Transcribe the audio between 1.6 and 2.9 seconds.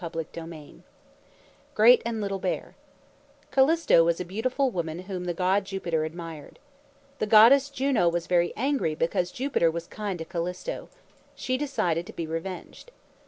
GREAT AND LITTLE BEAR